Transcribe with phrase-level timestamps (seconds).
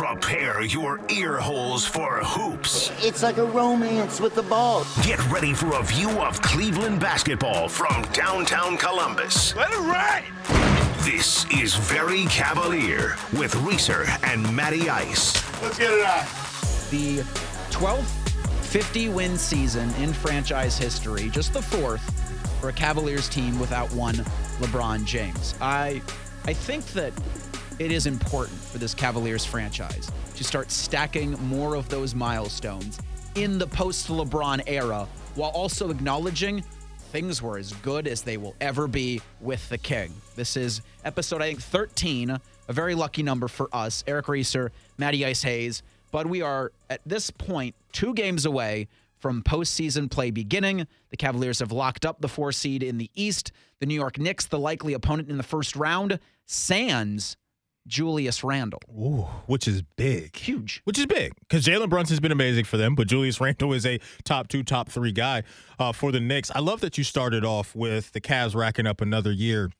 [0.00, 2.90] Prepare your ear holes for hoops.
[3.04, 4.86] It's like a romance with the ball.
[5.02, 9.54] Get ready for a view of Cleveland basketball from downtown Columbus.
[9.54, 10.24] Let it ride!
[11.00, 15.34] This is Very Cavalier with Reeser and Matty Ice.
[15.62, 16.24] Let's get it on.
[16.90, 17.18] the
[17.70, 18.30] 12th
[18.64, 22.00] 50 win season in franchise history, just the fourth
[22.58, 24.14] for a Cavaliers team without one
[24.60, 25.54] LeBron James.
[25.60, 26.00] I
[26.46, 27.12] I think that
[27.80, 33.00] it is important for this Cavaliers franchise to start stacking more of those milestones
[33.36, 36.62] in the post LeBron era while also acknowledging
[37.10, 40.12] things were as good as they will ever be with the King.
[40.36, 44.04] This is episode, I think, 13, a very lucky number for us.
[44.06, 45.82] Eric Reeser, Matty Ice Hayes.
[46.10, 48.88] But we are, at this point, two games away
[49.20, 50.86] from postseason play beginning.
[51.08, 53.52] The Cavaliers have locked up the four seed in the East.
[53.78, 57.36] The New York Knicks, the likely opponent in the first round, sans
[57.90, 58.80] Julius Randle.
[58.90, 60.34] Ooh, which is big.
[60.36, 60.80] Huge.
[60.84, 63.98] Which is big because Jalen Brunson's been amazing for them, but Julius Randle is a
[64.24, 65.42] top two, top three guy
[65.78, 66.50] uh, for the Knicks.
[66.54, 69.70] I love that you started off with the Cavs racking up another year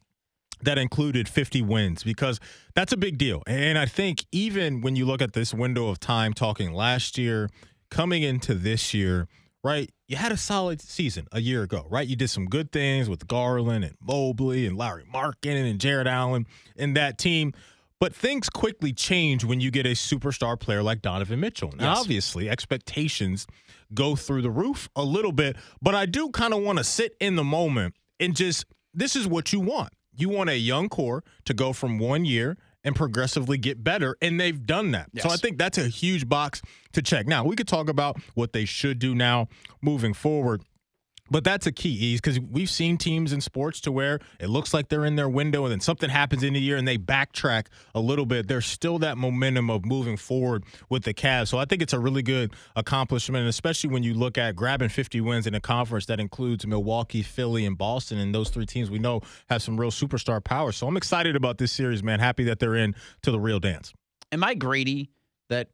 [0.63, 2.39] that included 50 wins because
[2.75, 3.43] that's a big deal.
[3.47, 7.49] And I think even when you look at this window of time, talking last year,
[7.91, 9.29] coming into this year,
[9.63, 9.91] right?
[10.07, 12.07] You had a solid season a year ago, right?
[12.07, 16.47] You did some good things with Garland and Mobley and Lauri Markkanen and Jarrett Allen
[16.77, 17.53] and that team.
[18.01, 21.73] But things quickly change when you get a superstar player like Donovan Mitchell.
[21.77, 22.01] Now, Yes.
[22.01, 23.47] obviously, expectations
[23.93, 27.15] go through the roof a little bit, but I do kind of want to sit
[27.21, 29.93] in the moment and just this is what you want.
[30.17, 34.41] You want a young core to go from one year and progressively get better, and
[34.41, 35.11] they've done that.
[35.21, 37.27] So I think that's a huge box to check.
[37.27, 39.49] Now, we could talk about what they should do now
[39.83, 40.63] moving forward.
[41.31, 44.75] But that's a key, Ease, because we've seen teams in sports to where it looks
[44.75, 47.67] like they're in their window and then something happens in the year and they backtrack
[47.95, 48.49] a little bit.
[48.49, 51.49] There's still that momentum of moving forward with the Cavs.
[51.49, 55.21] So I think it's a really good accomplishment, especially when you look at grabbing 50
[55.21, 58.19] wins in a conference that includes Milwaukee, Philly, and Boston.
[58.19, 60.73] And those three teams we know have some real superstar power.
[60.73, 62.19] So I'm excited about this series, man.
[62.19, 63.93] Happy that they're in to the real dance.
[64.33, 65.11] Am I greedy
[65.49, 65.69] that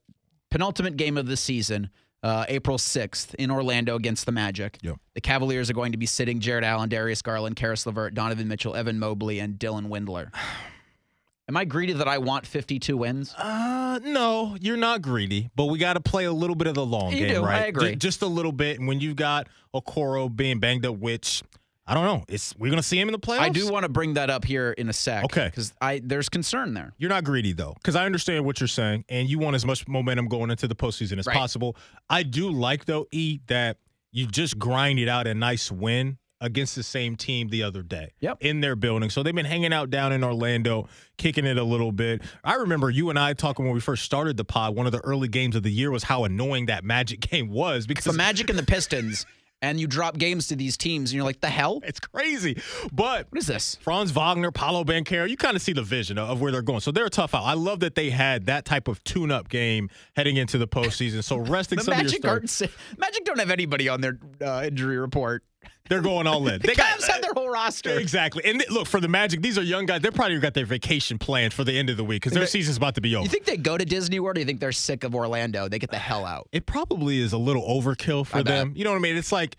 [0.50, 1.90] penultimate game of the season,
[2.26, 4.96] uh, April 6th in Orlando against the Magic, Yep.
[5.14, 8.74] the Cavaliers are going to be sitting Jarrett Allen, Darius Garland, Caris LeVert, Donovan Mitchell,
[8.74, 10.30] Evan Mobley, and Dylan Windler?
[11.48, 13.32] Am I greedy that I want 52 wins?
[13.38, 16.84] Uh, no, you're not greedy, but we got to play a little bit of the
[16.84, 17.68] long You game, do, I right?
[17.68, 17.90] agree.
[17.90, 18.80] Ju- just a little bit.
[18.80, 21.44] And when you've got Okoro being banged up, which
[21.86, 23.40] I don't know, it's we're gonna see him in the playoffs.
[23.40, 25.24] I do want to bring that up here in a sec.
[25.24, 25.46] Okay.
[25.46, 26.92] Because I there's concern there.
[26.98, 29.86] You're not greedy though, because I understand what you're saying, and you want as much
[29.86, 31.36] momentum going into the postseason as Right.
[31.36, 31.76] possible.
[32.10, 33.78] I do like though, E, that
[34.12, 38.12] you just grinded out a nice win against the same team the other day.
[38.20, 38.38] Yep.
[38.40, 39.08] In their building.
[39.08, 40.86] So they've been hanging out down in Orlando,
[41.16, 42.20] kicking it a little bit.
[42.44, 44.98] I remember you and I talking when we first started the pod, one of the
[45.00, 48.50] early games of the year was how annoying that magic game was because The Magic
[48.50, 49.24] and the Pistons,
[49.70, 51.80] and you drop games to these teams, and you're like, the hell?
[51.84, 52.60] it's crazy.
[52.92, 53.76] But What is this?
[53.80, 56.80] Franz Wagner, Paolo Banchero, you kind of see the vision of where they're going.
[56.80, 57.44] So they're a tough out.
[57.44, 61.22] I love that they had that type of tune-up game heading into the postseason.
[61.24, 62.62] So resting some of your Magic stars.
[62.98, 65.42] Magic don't have anybody on their uh, injury report.
[65.88, 66.60] They're going all in.
[66.60, 67.98] The They got- Cavs have their whole roster.
[67.98, 68.42] Exactly.
[68.44, 70.00] And th- look, for the Magic, these are young guys.
[70.00, 72.76] They're probably got their vacation planned for the end of the week because their season's
[72.76, 73.24] about to be over.
[73.24, 75.68] You think they go to Disney World or you think they're sick of Orlando?
[75.68, 76.48] They get the hell out.
[76.52, 78.72] it probably is a little overkill for them.
[78.76, 79.16] You know what I mean?
[79.16, 79.56] It's like,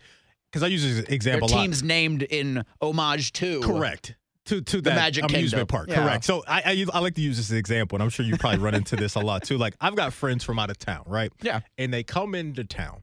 [0.50, 1.62] because I use this Their example a lot.
[1.62, 3.60] team's named in homage to.
[3.60, 4.14] Correct.
[4.46, 5.66] To, to that Magic amusement Kingdom.
[5.66, 5.88] park.
[5.90, 6.02] Yeah.
[6.04, 6.24] Correct.
[6.24, 8.34] So I, I I like to use this as an example, and I'm sure you
[8.38, 9.58] probably run into this a lot too.
[9.58, 11.30] Like I've got friends from out of town, right?
[11.42, 11.60] Yeah.
[11.76, 13.02] And they come into town,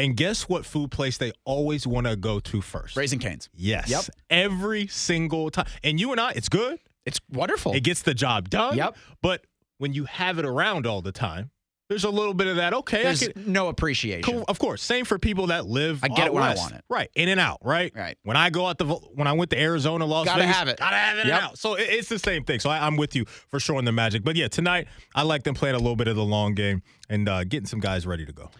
[0.00, 2.96] and guess what food place they always want to go to first?
[2.96, 3.48] Raising Cane's.
[3.54, 3.88] Yes.
[3.90, 4.04] Yep.
[4.30, 5.66] Every single time.
[5.84, 6.78] And you and I, it's good.
[7.06, 7.72] It's wonderful.
[7.74, 8.76] It gets the job done.
[8.76, 8.96] Yep.
[9.22, 9.46] But
[9.78, 11.50] when you have it around all the time,
[11.88, 12.72] there's a little bit of that.
[12.72, 14.22] Okay, I There's can, no appreciation.
[14.22, 14.44] Cool.
[14.46, 14.80] Of course.
[14.80, 16.04] Same for people that live.
[16.04, 16.84] I get it when I want it.
[16.88, 17.10] Right.
[17.16, 17.58] In and out.
[17.64, 17.92] Right.
[17.96, 18.16] Right.
[18.22, 20.78] When I go out the when I went to Arizona, Las Gotta Vegas, have it.
[20.78, 21.42] Gotta have it Yep.
[21.42, 21.58] out.
[21.58, 22.60] So it- it's the same thing.
[22.60, 24.22] So I, I'm with you for sure in the Magic.
[24.22, 24.86] But yeah, tonight
[25.16, 27.80] I like them playing a little bit of the long game and uh, getting some
[27.80, 28.50] guys ready to go.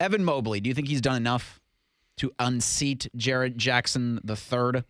[0.00, 1.60] Evan Mobley, do you think he's done enough
[2.18, 4.84] to unseat Jaren Jackson the third?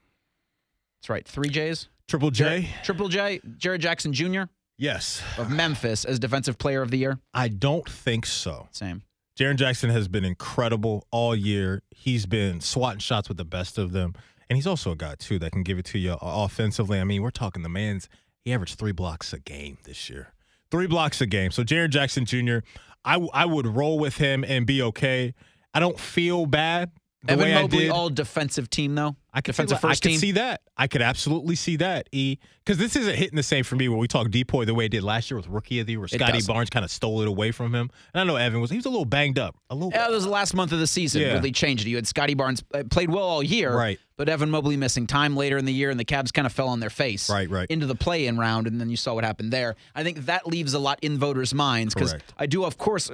[1.01, 1.89] That's right, three J's.
[2.09, 2.69] Triple J.
[2.83, 4.43] Triple J, Jaren Jackson Jr.
[4.77, 5.23] Yes.
[5.39, 7.19] of Memphis as Defensive Player of the Year.
[7.33, 8.69] I don't think so.
[8.73, 9.03] Same.
[9.39, 11.83] Jaren Jackson has been incredible all year.
[11.91, 14.15] He's been swatting shots with the best of them.
[14.49, 17.01] And he's also a guy, too, that can give it to you offensively.
[17.01, 18.09] I mean, we're talking the man's,
[18.45, 20.29] he averaged three blocks a game this year.
[20.71, 21.51] Three blocks a game.
[21.51, 22.59] So, Jaren Jackson Jr.,
[23.05, 25.35] I, I would roll with him and be okay.
[25.73, 26.91] I don't feel bad
[27.27, 27.91] the Evan Mobley, did.
[27.91, 29.17] all defensive team though.
[29.33, 29.87] I could defensive see, that.
[29.87, 30.19] I first could team.
[30.19, 30.61] see that.
[30.77, 32.09] I could absolutely see that.
[32.13, 34.87] E because this isn't hitting the same for me when we talk DPoY the way
[34.87, 36.41] it did last year with Rookie of the Year, where Scottie.
[36.47, 37.91] Barnes kind of stole it away from him.
[38.15, 39.91] And I know Evan was he was a little banged up, a little.
[39.93, 41.23] Yeah, it was the last month of the season.
[41.23, 41.35] Yeah.
[41.35, 41.91] Really changed it.
[41.91, 43.99] You had Scottie Barnes uh, played well all year, Right.
[44.17, 46.69] But Evan Mobley missing time later in the year, and the Cavs kind of fell
[46.69, 47.69] on their face, Right, right.
[47.69, 49.75] into the play-in round, and then you saw what happened there.
[49.93, 53.11] I think that leaves a lot in voters' minds because I do, of course.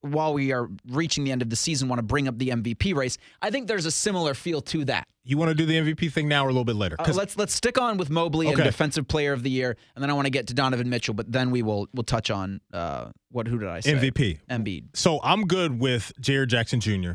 [0.00, 2.94] While we are reaching the end of the season, want to bring up the MVP
[2.94, 3.18] race.
[3.42, 5.08] I think there's a similar feel to that.
[5.24, 6.96] You want to do the MVP thing now or a little bit later?
[6.98, 10.08] Uh, let's let's stick on with Mobley and Defensive Player of the Year, and then
[10.08, 13.10] I want to get to Donovan Mitchell, but then we will we'll touch on uh,
[13.30, 14.38] what who did I say MVP.
[14.48, 14.84] Embiid.
[14.94, 17.12] So I'm good with Jaren Jackson Jr.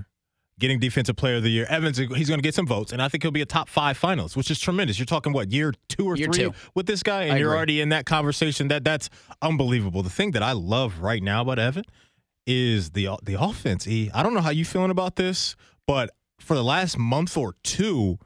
[0.60, 1.66] getting Defensive Player of the Year.
[1.70, 4.00] Evans, he's going to get some votes, and I think he'll be a top five
[4.00, 5.00] finalist, which is tremendous.
[5.00, 6.54] You're talking what year two or Year three two.
[6.76, 7.58] with this guy, and I you're agree.
[7.58, 8.68] already in that conversation.
[8.68, 9.10] That that's
[9.42, 10.04] unbelievable.
[10.04, 11.86] The thing that I love right now about Evan
[12.46, 13.88] is the the offense.
[13.88, 15.56] E, I don't know how you feeling about this,
[15.88, 16.10] but
[16.40, 18.20] for the last month or two.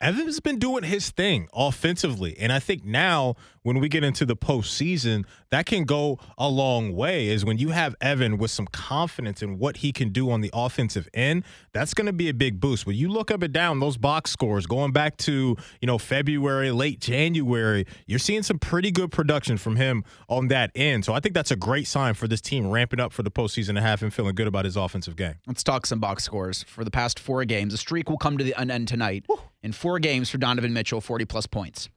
[0.00, 2.36] Evan's been doing his thing offensively.
[2.38, 5.24] And I think now, when we get into the postseason,
[5.54, 7.28] that can go a long way.
[7.28, 10.50] Is when you have Evan with some confidence in what he can do on the
[10.52, 12.86] offensive end, that's going to be a big boost.
[12.86, 16.72] When you look up and down those box scores going back to, you know, February,
[16.72, 21.04] late January, you're seeing some pretty good production from him on that end.
[21.04, 23.70] So I think that's a great sign for this team ramping up for the postseason
[23.70, 25.34] and have him feeling good about his offensive game.
[25.46, 27.72] Let's talk some box scores for the past four games.
[27.72, 29.24] The streak will come to the an end tonight.
[29.62, 31.88] In four games for Donovan Mitchell, 40 plus points.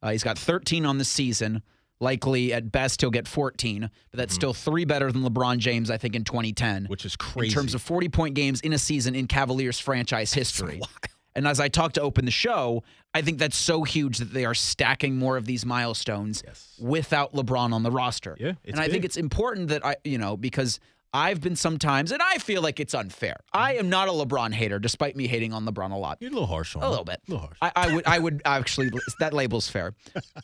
[0.00, 1.62] Uh, he's got 13 on the season.
[2.04, 5.96] Likely at best he'll get 14, but that's still three better than LeBron James, I
[5.96, 6.82] think, in 2010.
[6.82, 6.90] Mm-hmm.
[6.90, 7.48] Which is crazy.
[7.48, 10.82] In terms of 40 point games in a season in Cavaliers franchise history.
[11.34, 14.44] And as I talked to open the show, I think that's so huge that they
[14.44, 16.42] are stacking more of these milestones
[16.78, 18.36] without LeBron on the roster.
[18.38, 20.78] Yeah, and I think it's important that I, you know, because
[21.16, 23.36] I've been sometimes, and I feel like it's unfair.
[23.52, 26.18] I am not a LeBron hater, despite me hating on LeBron a lot.
[26.20, 26.90] You're a little harsh on A him.
[26.90, 27.20] little bit.
[27.28, 27.58] A little harsh.
[27.62, 28.90] I, I would I would actually
[29.20, 29.94] that label's fair.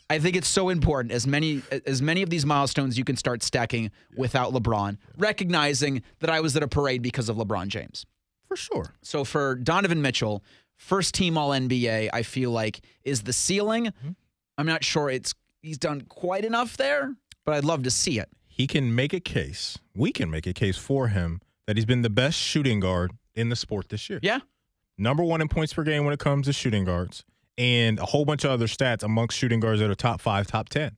[0.09, 3.43] I think it's so important as many as many of these milestones you can start
[3.43, 8.05] stacking without LeBron, recognizing that I was at a parade because of LeBron James.
[8.47, 8.93] for sure.
[9.01, 10.41] So for Donovan Mitchell,
[10.77, 13.87] first team all NBA, I feel like is the ceiling.
[13.87, 14.09] Mm-hmm.
[14.57, 17.13] I'm not sure it's he's done quite enough there,
[17.45, 18.29] but I'd love to see it.
[18.61, 22.03] He can make a case, we can make a case for him that he's been
[22.03, 24.19] the best shooting guard in the sport this year.
[24.21, 24.41] Yeah.
[24.99, 27.23] Number one in points per game when it comes to shooting guards,
[27.57, 30.69] and a whole bunch of other stats amongst shooting guards that are top five, top
[30.69, 30.95] 10.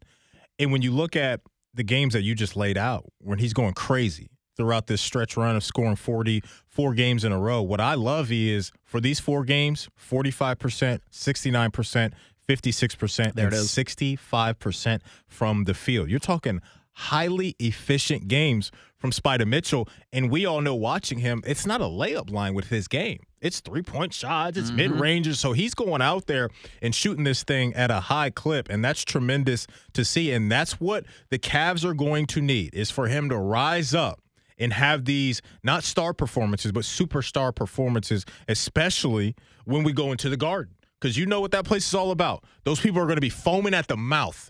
[0.59, 1.39] And when you look at
[1.73, 5.55] the games that you just laid out, when he's going crazy throughout this stretch run
[5.55, 9.45] of scoring 40, four games in a row, what I love is for these four
[9.45, 12.11] games 45%, 69%,
[12.49, 13.69] 56%, There and it is.
[13.69, 14.99] 65%
[15.29, 16.09] from the field.
[16.09, 16.59] You're talking
[16.93, 19.87] highly efficient games from Spider Mitchell.
[20.11, 23.19] And we all know watching him, it's not a layup line with his game.
[23.41, 24.77] It's three point shots, it's mm-hmm.
[24.77, 25.39] mid ranges.
[25.39, 26.49] So he's going out there
[26.81, 28.69] and shooting this thing at a high clip.
[28.69, 30.31] And that's tremendous to see.
[30.31, 34.21] And that's what the Cavs are going to need is for him to rise up
[34.57, 39.35] and have these not star performances, but superstar performances, especially
[39.65, 40.75] when we go into the garden.
[41.01, 42.45] Because you know what that place is all about.
[42.63, 44.49] Those people are going to be foaming at the mouth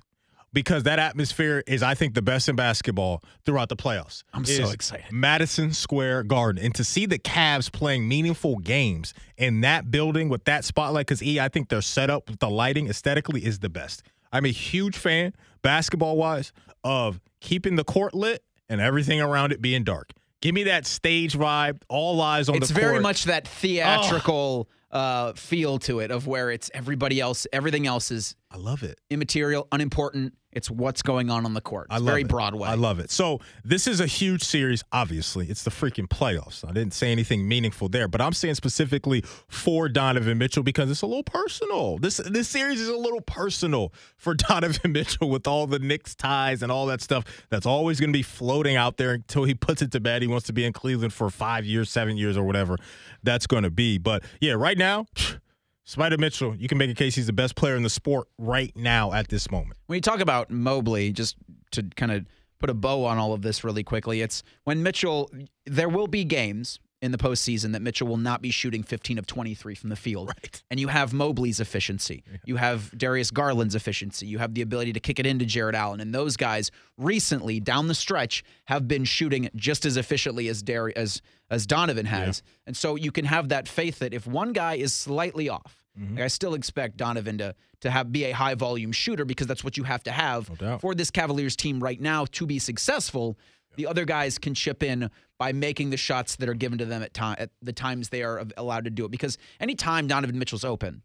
[0.53, 4.23] because that atmosphere is, I think, the best in basketball throughout the playoffs.
[4.33, 5.11] I'm so excited.
[5.11, 6.63] Madison Square Garden.
[6.63, 11.23] And to see the Cavs playing meaningful games in that building with that spotlight, because
[11.23, 14.03] E, I think their setup with the lighting aesthetically is the best.
[14.31, 16.53] I'm a huge fan, basketball wise,
[16.83, 20.11] of keeping the court lit and everything around it being dark.
[20.41, 25.33] Give me that stage vibe, all eyes on the It's very much that theatrical uh,
[25.33, 28.99] feel to it of where it's everybody else, everything else is I love it.
[29.09, 30.33] immaterial, unimportant.
[30.51, 31.87] It's what's going on on the court.
[31.89, 32.27] It's I love very it.
[32.27, 32.69] Broadway.
[32.69, 33.09] I love it.
[33.09, 34.83] So this is a huge series.
[34.91, 36.63] Obviously, it's the freaking playoffs.
[36.63, 41.01] I didn't say anything meaningful there, but I'm saying specifically for Donovan Mitchell because it's
[41.01, 41.97] a little personal.
[41.97, 46.61] This this series is a little personal for Donovan Mitchell with all the Knicks ties
[46.61, 49.81] and all that stuff that's always going to be floating out there until he puts
[49.81, 50.21] it to bed.
[50.21, 52.77] He wants to be in Cleveland for five years, seven years, or whatever
[53.23, 53.97] that's going to be.
[53.97, 55.07] But yeah, right now.
[55.85, 58.71] Spider Mitchell, you can make a case he's the best player in the sport right
[58.75, 59.77] now at this moment.
[59.87, 61.35] When you talk about Mobley, just
[61.71, 62.25] to kind of
[62.59, 65.29] put a bow on all of this really quickly, it's when Mitchell,
[65.65, 69.27] there will be games in the postseason that Mitchell will not be shooting 15 of
[69.27, 70.29] 23 from the field.
[70.29, 70.63] Right.
[70.71, 72.23] And you have Mobley's efficiency.
[72.45, 74.25] You have Darius Garland's efficiency.
[74.25, 75.99] You have the ability to kick it into Jarrett Allen.
[75.99, 80.93] And those guys recently, down the stretch, have been shooting just as efficiently as Dar-
[80.95, 82.41] as as Donovan has.
[82.65, 86.15] And so you can have that faith that if one guy is slightly off, Mm-hmm.
[86.15, 89.63] like I still expect Donovan to to have be a high volume shooter because that's
[89.63, 90.81] what you have to have doubt.
[90.81, 93.37] for this Cavaliers team right now to be successful.
[93.75, 97.01] The other guys can chip in by making the shots that are given to them
[97.03, 99.11] at time at the times they are allowed to do it.
[99.11, 101.01] Because anytime Donovan Mitchell's open,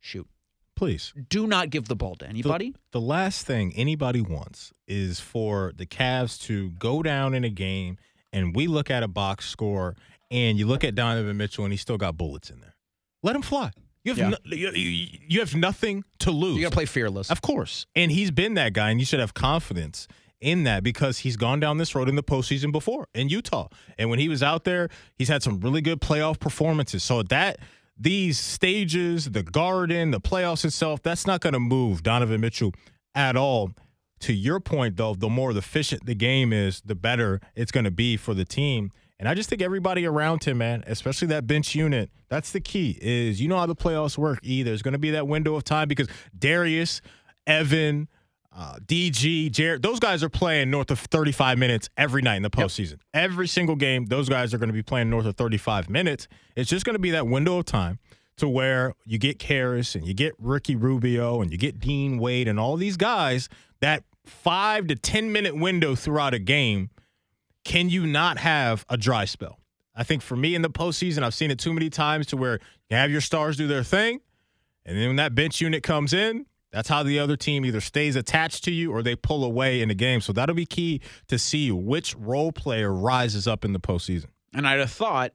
[0.00, 0.26] shoot.
[0.74, 1.14] Please.
[1.30, 2.72] Do not give the ball to anybody.
[2.72, 7.48] The, the last thing anybody wants is for the Cavs to go down in a
[7.48, 7.96] game
[8.32, 9.96] and we look at a box score
[10.30, 12.74] and you look at Donovan Mitchell and he's still got bullets in there.
[13.22, 13.70] Let him fly.
[14.04, 14.28] You have Yeah.
[14.28, 16.56] no, you have nothing to lose.
[16.56, 17.30] You got to play fearless.
[17.30, 17.86] Of course.
[17.96, 20.06] And he's been that guy, and you should have confidence
[20.40, 23.68] in that because he's gone down this road in the postseason before in Utah.
[23.98, 27.02] And when he was out there, he's had some really good playoff performances.
[27.02, 27.58] So that
[27.98, 32.72] these stages, the garden, the playoffs itself, that's not going to move Donovan Mitchell
[33.14, 33.70] at all.
[34.20, 37.90] To your point, though, the more efficient the game is, the better it's going to
[37.90, 38.90] be for the team.
[39.18, 42.98] And I just think everybody around him, man, especially that bench unit, that's the key.
[43.00, 44.40] Is you know how the playoffs work.
[44.42, 47.00] E there's going to be that window of time because Darius,
[47.46, 48.08] Evan,
[48.56, 52.50] uh, DG, Jarrett, those guys are playing north of 35 minutes every night in the
[52.50, 52.98] postseason.
[53.12, 56.26] Every single game, those guys are going to be playing north of 35 minutes.
[56.56, 57.98] It's just going to be that window of time
[58.38, 62.48] to where you get Caris and you get Ricky Rubio and you get Dean Wade
[62.48, 63.50] and all these guys.
[63.80, 66.88] That five to 10 minute window throughout a game
[67.66, 69.58] can you not have a dry spell?
[69.94, 72.60] I think for me in the postseason, I've seen it too many times to where
[72.88, 74.20] you have your stars do their thing,
[74.84, 78.16] and then when that bench unit comes in, that's how the other team either stays
[78.16, 80.20] attached to you or they pull away in the game.
[80.20, 84.26] So that'll be key to see which role player rises up in the postseason.
[84.52, 85.32] and I'd have thought,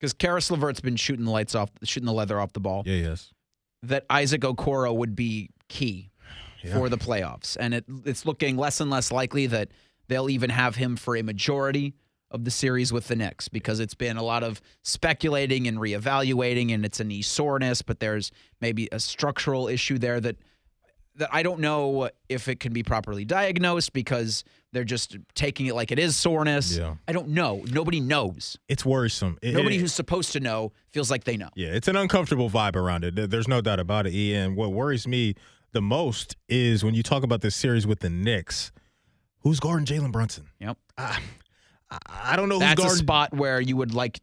[0.00, 3.10] because Caris Levert's been shooting the lights off, shooting the leather off the ball, Yeah,
[3.10, 3.32] yes.
[3.82, 6.10] that Isaac Okoro would be key
[6.72, 7.58] for the playoffs.
[7.60, 9.68] And it, it's looking less and less likely that
[10.08, 11.92] they'll even have him for a majority
[12.30, 16.72] of the series with the Knicks because it's been a lot of speculating and reevaluating,
[16.72, 20.36] and it's a knee soreness, but there's maybe a structural issue there that
[21.16, 24.42] that I don't know if it can be properly diagnosed because
[24.72, 26.76] they're just taking it like it is soreness.
[26.76, 26.96] Yeah.
[27.06, 27.64] I don't know.
[27.70, 28.58] Nobody knows.
[28.68, 29.38] It's worrisome.
[29.42, 31.50] It- Nobody it- who's supposed to know feels like they know.
[31.54, 33.30] Yeah, it's an uncomfortable vibe around it.
[33.30, 34.14] There's no doubt about it.
[34.14, 35.34] Ian, what worries me
[35.72, 38.72] the most is when you talk about this series with the Knicks.
[39.40, 40.48] Who's guarding Jalen Brunson?
[40.58, 40.78] Yep.
[40.96, 41.20] Ah,
[41.90, 41.98] I,
[42.32, 44.18] I don't know who's That's a spot where you would like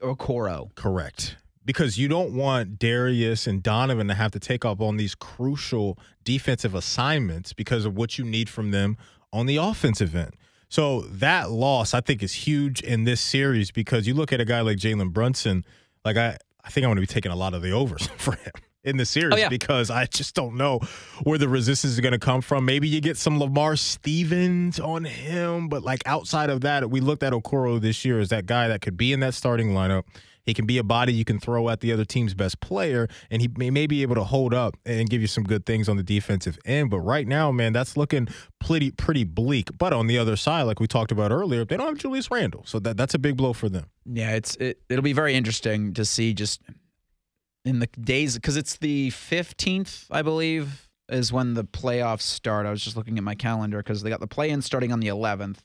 [0.00, 0.74] Okoro.
[0.74, 1.36] Correct.
[1.68, 5.98] Because you don't want Darius and Donovan to have to take up on these crucial
[6.24, 8.96] defensive assignments because of what you need from them
[9.34, 10.34] on the offensive end.
[10.70, 14.46] So that loss, I think, is huge in this series because you look at a
[14.46, 15.62] guy like Jalen Brunson,
[16.06, 18.32] like I, I think I'm going to be taking a lot of the overs for
[18.32, 19.50] him in the oh, series Oh, yeah.
[19.50, 20.80] because I just don't know
[21.24, 22.64] where the resistance is going to come from.
[22.64, 27.22] Maybe you get some Lamar Stevens on him, but like outside of that, we looked
[27.22, 30.04] at Okoro this year as that guy that could be in that starting lineup.
[30.48, 33.42] He can be a body you can throw at the other team's best player, and
[33.42, 35.98] he may, may be able to hold up and give you some good things on
[35.98, 36.88] the defensive end.
[36.88, 38.28] But right now, man, that's looking
[38.58, 39.76] pretty pretty bleak.
[39.76, 42.62] But on the other side, like we talked about earlier, they don't have Julius Randle,
[42.64, 43.90] so that that's a big blow for them.
[44.06, 46.62] Yeah, it's it, it'll be very interesting to see just
[47.66, 52.64] in the days because it's the 15th, I believe, is when the playoffs start.
[52.64, 55.08] I was just looking at my calendar because they got the play-in starting on the
[55.08, 55.58] 11th,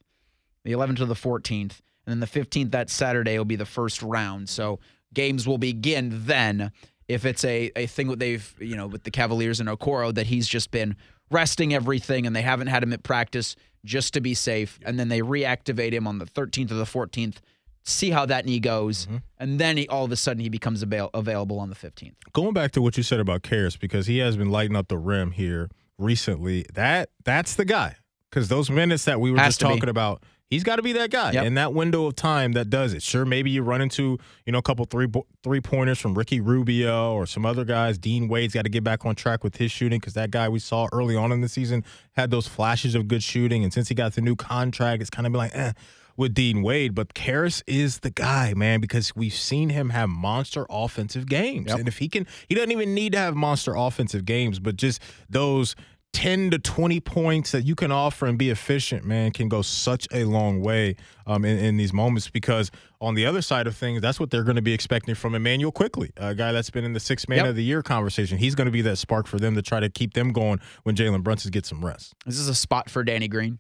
[0.65, 4.01] the 11th to the 14th, and then the 15th that Saturday will be the first
[4.01, 4.50] round.
[4.50, 4.79] So
[5.13, 6.72] games will begin then.
[7.07, 10.27] If it's a a thing that they've you know with the Cavaliers and Okoro that
[10.27, 10.95] he's just been
[11.29, 15.10] resting everything and they haven't had him at practice just to be safe, and then
[15.10, 17.38] they reactivate him on the 13th or the 14th
[17.83, 19.17] see how that knee goes, mm-hmm.
[19.39, 22.13] and then he, all of a sudden he becomes avail- available on the 15th.
[22.31, 24.98] going back to what you said about Caris, because he has been lighting up the
[24.98, 26.65] rim here recently.
[26.74, 27.98] That that's the guy.
[28.29, 29.74] Because those minutes that we were Has just to be.
[29.74, 31.45] talking about, he's got to be that guy Yep.
[31.45, 33.01] in that window of time that does it.
[33.03, 35.07] Sure, maybe you run into you know a couple three
[35.43, 37.98] three pointers from Ricky Rubio or some other guys.
[37.98, 40.60] Dean Wade's got to get back on track with his shooting because that guy we
[40.60, 41.83] saw early on in the season
[42.13, 45.25] had those flashes of good shooting, and since he got the new contract, it's kind
[45.25, 45.74] of been like eh
[46.15, 50.67] with Dean Wade, but Caris is the guy, man, because we've seen him have monster
[50.69, 51.69] offensive games.
[51.69, 51.79] Yep.
[51.79, 55.01] And if he can, he doesn't even need to have monster offensive games, but just
[55.27, 55.75] those
[56.13, 60.08] 10 to 20 points that you can offer and be efficient, man, can go such
[60.13, 60.96] a long way
[61.27, 62.70] um, in, in these moments because
[63.01, 65.72] on the other side of things, that's what they're going to be expecting from Immanuel
[65.72, 67.48] Quickley, a guy that's been in the six man Yep.
[67.48, 68.38] of the year conversation.
[68.38, 70.96] He's going to be that spark for them to try to keep them going when
[70.96, 73.60] Jalen Brunson gets some rest This is a spot for Danny Green.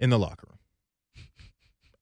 [0.00, 0.58] in the locker room.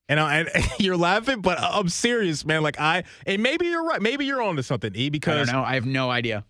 [0.07, 2.63] And, I, and you're laughing, but I'm serious, man.
[2.63, 4.03] Like I, and maybe you're right.
[4.03, 5.09] Maybe you're on to something, E.
[5.09, 5.65] because don't know.
[5.65, 6.45] I have no idea.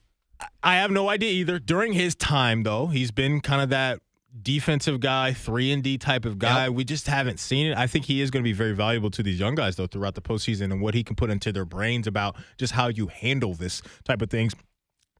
[0.63, 1.59] I have no idea either.
[1.59, 4.01] During his time, though, he's been kind of that
[4.43, 6.69] defensive guy, three and D type of guy.
[6.69, 7.77] We just haven't seen it.
[7.79, 10.15] I think he is going to be very valuable to these young guys though throughout
[10.17, 13.55] the postseason and what he can put into their brains about just how you handle
[13.55, 14.53] this type of things.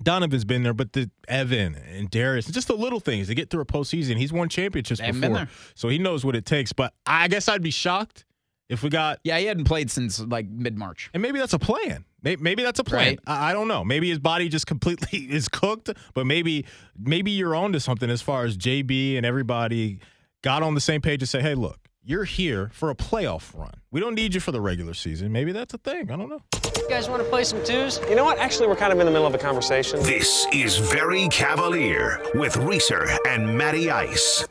[0.03, 3.61] Donovan's been there, but the Evan and Darius, just the little things to get through
[3.61, 4.17] a postseason.
[4.17, 5.55] He's won championships They haven't been before, there.
[5.77, 6.73] so he knows what it takes.
[6.73, 8.25] But I guess I'd be shocked
[8.69, 11.11] if we got, Yeah, he hadn't played since like mid March.
[11.15, 12.05] and maybe that's a plan.
[12.23, 13.07] Maybe, maybe that's a plan.
[13.09, 13.19] Right.
[13.27, 13.85] I, I don't know.
[13.85, 15.91] Maybe his body just completely is cooked.
[16.15, 16.65] But maybe,
[16.99, 19.99] maybe you're on to something as far as JB and everybody
[20.43, 23.75] got on the same page and say, "Hey, look, you're here for a playoff run.
[23.91, 25.33] We don't need you for the regular season.
[25.33, 26.11] Maybe that's a thing.
[26.11, 26.41] I don't know."
[26.77, 28.01] You guys want to play some twos?
[28.09, 28.39] You know what?
[28.39, 30.03] Actually, we're kind of in the middle of a conversation.
[30.03, 34.47] This is Very Cavalier with Reeser and Matty Ice.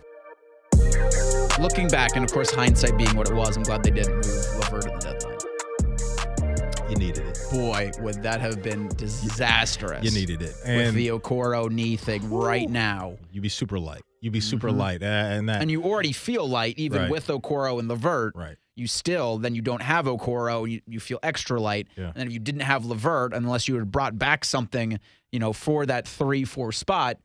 [1.59, 4.25] Looking back, and of course, hindsight being what it was, I'm glad they didn't move
[4.57, 6.89] Levert at the deadline.
[6.89, 7.39] You needed it.
[7.51, 10.03] Boy, would that have been disastrous.
[10.03, 10.55] You needed it.
[10.65, 13.17] with the Okoro knee thing right now.
[13.31, 14.01] you'd be super light.
[14.19, 15.61] You'd be super light, uh, and that Mm-hmm.
[15.61, 17.11] And you already feel light, even Right.
[17.11, 18.35] with Okoro and Levert.
[18.35, 18.57] right.
[18.75, 21.87] You still, then you don't have Okoro, you, you feel extra light.
[21.95, 22.11] Yeah.
[22.15, 24.99] And if you didn't have Levert, unless you had brought back something,
[25.31, 27.17] you know, for that three, four spot,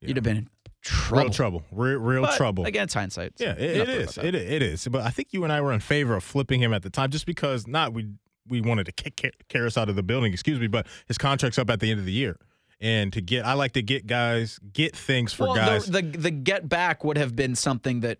[0.00, 0.48] you'd have been
[0.86, 1.22] trouble.
[1.24, 1.62] Real trouble.
[1.72, 2.64] Real, real But, trouble.
[2.64, 3.38] Again, it's hindsight.
[3.38, 4.18] so yeah, it, it is.
[4.18, 4.86] It, it is.
[4.88, 7.10] But I think you and I were in favor of flipping him at the time,
[7.10, 8.08] just because not we
[8.48, 10.32] we wanted to kick Caris out of the building.
[10.32, 12.38] Excuse me, but his contract's up at the end of the year,
[12.80, 15.86] and to get I like to get guys get things for well, guys.
[15.86, 18.18] The, the the get back would have been something that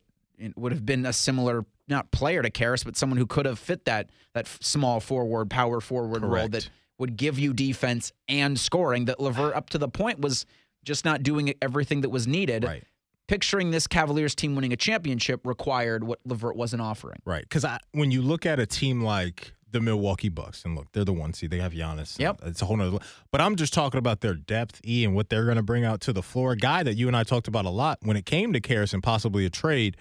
[0.56, 3.84] would have been a similar not player to Caris, but someone who could have fit
[3.84, 6.68] that that small forward, power forward role that
[6.98, 9.04] would give you defense and scoring.
[9.04, 10.44] That Levert up to the point was
[10.86, 12.64] just not doing everything that was needed.
[12.64, 12.84] right.
[13.28, 17.18] Picturing this Cavaliers team winning a championship required what Levert wasn't offering.
[17.24, 17.42] Right.
[17.42, 21.04] Because I when you look at a team like the Milwaukee Bucks, and look, they're
[21.04, 21.50] the one seed.
[21.50, 22.18] They have Giannis.
[22.20, 22.40] Yep.
[22.44, 22.98] It's a whole nother.
[23.32, 26.00] But I'm just talking about their depth, E, and what they're going to bring out
[26.02, 26.52] to the floor.
[26.52, 28.94] A guy that you and I talked about a lot when it came to Caris
[28.94, 29.96] and possibly a trade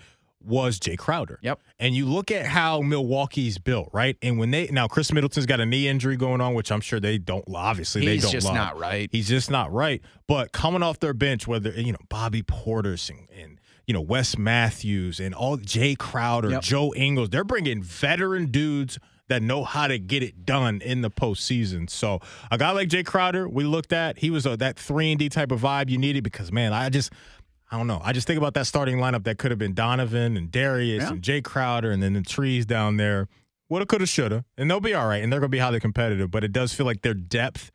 [0.46, 1.40] was Jae Crowder.
[1.42, 1.60] Yep.
[1.80, 4.18] And you look at how Milwaukee's built, right?
[4.22, 7.00] And when they now Khris Middleton's got a knee injury going on, which I'm sure
[7.00, 8.56] they don't obviously they don't He's just love.
[8.56, 9.10] not right.
[9.12, 10.02] He's just not right.
[10.28, 14.38] But coming off their bench, whether you know Bobby Portis and, and you know Wes
[14.38, 16.62] Matthews and all Jae Crowder, Yep.
[16.62, 18.98] Joe Ingles, they're bringing veteran dudes
[19.28, 21.90] that know how to get it done in the postseason.
[21.90, 22.20] So
[22.52, 25.30] a guy like Jae Crowder, we looked at, he was a, that three and D
[25.30, 27.12] type of vibe you needed because man, I just.
[27.72, 28.00] I don't know.
[28.04, 31.10] I just think about that starting lineup that could have been Donovan and Darius Yeah.
[31.12, 33.28] and Jae Crowder and then the trees down there.
[33.70, 34.46] Woulda, coulda, shoulda.
[34.58, 35.24] And they'll be all right.
[35.24, 36.30] And they're going to be highly competitive.
[36.30, 37.72] But it does feel like their depth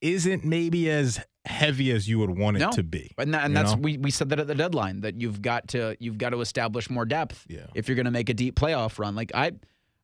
[0.00, 2.70] isn't maybe as heavy as you would want it No.
[2.72, 3.12] to be.
[3.16, 3.80] And, that, and that's know?
[3.80, 6.90] we, we said that at the deadline that you've got to you've got to establish
[6.90, 7.66] more depth Yeah.
[7.74, 9.14] if you're going to make a deep playoff run.
[9.14, 9.52] Like I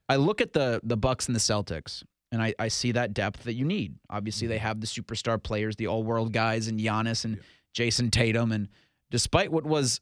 [0.09, 3.43] I look at the the Bucks and the Celtics and I, I see that depth
[3.45, 3.97] that you need.
[4.09, 4.53] Obviously Mm-hmm.
[4.53, 7.41] they have the superstar players, the all world guys and Giannis and
[7.75, 8.69] Jayson Tatum and
[9.13, 10.01] despite what was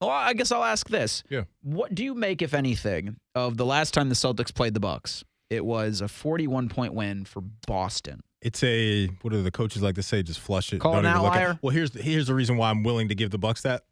[0.00, 1.22] well, I guess I'll ask this.
[1.30, 1.42] Yeah.
[1.62, 5.24] What do you make, if anything, of the last time the Celtics played the Bucks?
[5.50, 8.20] It was a 41 point win for Boston.
[8.42, 10.22] It's a what do the coaches like to say?
[10.22, 10.80] Just flush it.
[10.80, 11.58] Call don't an even look at- outlier?
[11.62, 13.82] Well, here's the, here's the reason why I'm willing to give the Bucks that.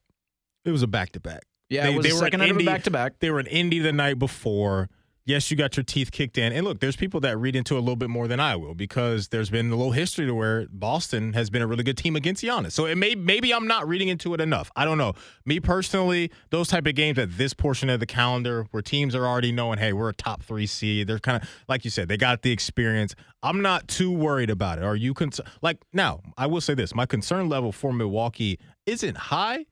[0.65, 1.43] It was a back to back.
[1.71, 2.91] Yeah, They- it was they the were second at night of a Indy- back to
[2.91, 3.19] back.
[3.21, 4.91] They were in Indy the night before.
[5.25, 6.53] Yes, you got your teeth kicked in.
[6.53, 8.75] And look, there's people that read into it a little bit more than I will
[8.75, 12.17] because there's been a little history to where Boston has been a really good team
[12.17, 12.73] against Giannis.
[12.73, 14.73] So it may maybe I'm not reading into it enough.
[14.75, 15.13] I don't know.
[15.47, 19.25] Me personally, those type of games at this portion of the calendar where teams are
[19.25, 21.07] already knowing, hey, we're a top three seed.
[21.07, 23.15] They're kind of like you said, they got the experience.
[23.45, 24.85] I'm not too worried about it.
[24.85, 25.49] Are you concerned?
[25.63, 29.67] Like now, I will say this: my concern level for Milwaukee isn't high.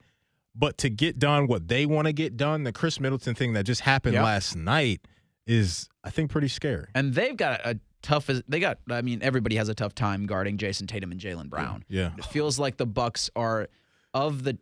[0.54, 3.64] But to get done what they want to get done, the Khris Middleton thing that
[3.64, 4.24] just happened Yep.
[4.24, 5.00] last night
[5.46, 6.86] is, I think, pretty scary.
[6.94, 8.28] And they've got a tough.
[8.48, 8.78] They got.
[8.90, 11.84] I mean, everybody has a tough time guarding Jayson Tatum and Jaylen Brown.
[11.88, 12.10] Yeah.
[12.18, 13.68] It feels like the Bucks are
[14.14, 14.58] of the.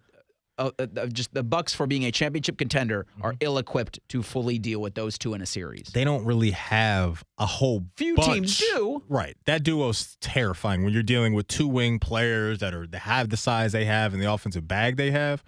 [0.61, 4.81] Uh, uh, just the Bucks for being a championship contender are ill-equipped to fully deal
[4.81, 5.87] with those two in a series.
[5.95, 8.27] They don't really have a whole Few bunch.
[8.27, 9.01] teams do.
[9.09, 9.37] Right.
[9.47, 13.37] That duo's terrifying when you're dealing with two wing players that are that have the
[13.37, 15.45] size they have and the offensive bag they have.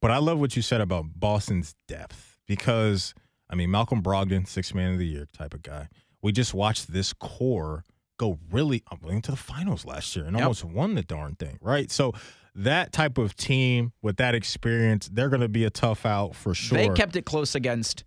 [0.00, 3.12] But I love what you said about Boston's depth because
[3.48, 5.88] I mean Malcolm Brogdon, six man of the year type of guy.
[6.22, 7.84] We just watched this core
[8.18, 10.42] go really into the finals last year and Yep.
[10.42, 11.90] almost won the darn thing, right?
[11.90, 12.12] So
[12.54, 16.54] that type of team with that experience, they're going to be a tough out for
[16.54, 16.78] sure.
[16.78, 18.04] They kept it close against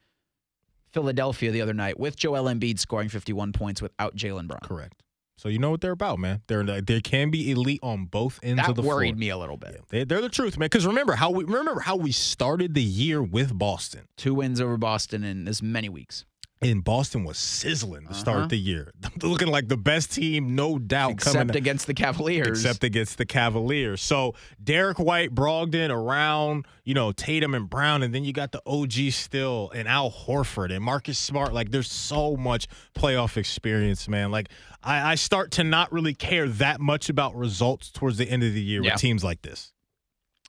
[0.91, 4.61] Philadelphia the other night with Joel Embiid scoring 51 points without Jaylen Brown.
[4.63, 5.03] correct.
[5.39, 6.41] So you know what they're about, man.
[6.47, 8.95] They're they can be elite on both ends That of the floor.
[8.95, 9.75] That worried me a little bit.
[9.75, 10.65] Yeah, they, they're the truth, man.
[10.65, 14.09] Because remember how we remember how we started the year with Boston.
[14.17, 16.25] Two wins over Boston in as many weeks.
[16.61, 18.47] And Boston was sizzling to start Uh-huh.
[18.47, 18.91] the year,
[19.23, 21.11] looking like the best team, no doubt.
[21.13, 22.49] Except against the Cavaliers.
[22.65, 24.01] except against the Cavaliers.
[24.01, 28.61] So Derrick White, Brogdon around, you know, Tatum and Brown, and then you got the
[28.65, 31.53] OG still and Al Horford and Marcus Smart.
[31.53, 34.29] Like there's so much playoff experience, man.
[34.29, 34.49] Like
[34.83, 38.53] I, I start to not really care that much about results towards the end of
[38.53, 38.95] the year Yeah.
[38.95, 39.71] with teams like this.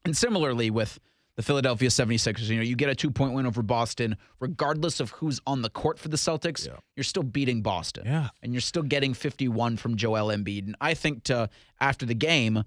[0.04, 0.98] And similarly with
[1.40, 5.10] the Philadelphia 76ers, you know, you get a two point win over Boston, regardless of
[5.12, 8.04] who's on the court for the Celtics, you're still beating Boston.
[8.04, 8.28] Yeah.
[8.42, 10.66] And you're still getting 51 from Joel Embiid.
[10.66, 11.48] And I think to
[11.80, 12.62] after the game,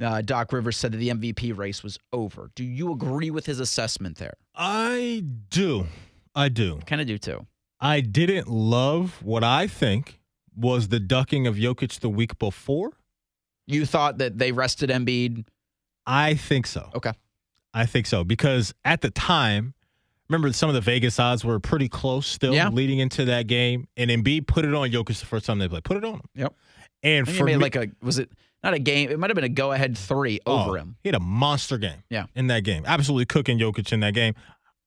[0.00, 2.50] uh, Doc Rivers said that the MVP race was over.
[2.54, 4.34] Do you agree with his assessment there?
[4.54, 5.86] I do.
[6.34, 6.80] I do.
[6.86, 7.46] Kind of do too.
[7.78, 10.18] I didn't love what I think
[10.56, 12.92] was the ducking of Jokic the week before.
[13.66, 15.44] You thought that they rested Embiid.
[16.06, 16.90] I think so.
[16.94, 17.12] Okay.
[17.74, 19.74] I think so because at the time,
[20.28, 22.68] remember some of the Vegas odds were pretty close still Yeah.
[22.68, 25.84] leading into that game, and Embiid put it on Jokic the first time they played.
[25.84, 26.22] Put it on him.
[26.34, 26.54] Yep.
[27.02, 28.30] And for made me, like a was it
[28.62, 29.10] not a game?
[29.10, 30.96] It might have been a go ahead three oh, over oh, him.
[31.02, 32.02] he had a monster game.
[32.08, 32.26] Yeah.
[32.34, 34.34] in that game, absolutely cooking Jokic in that game.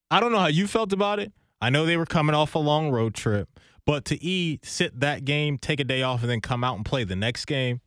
[0.09, 1.31] I don't know how you felt about it.
[1.61, 3.49] I know they were coming off a long road trip,
[3.85, 6.85] but to e sit that game, take a day off, and then come out and
[6.85, 7.81] play the next game,